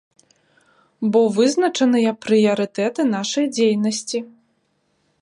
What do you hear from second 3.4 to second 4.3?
дзейнасці.